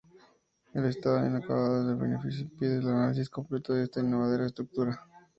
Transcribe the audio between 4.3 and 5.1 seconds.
estructura.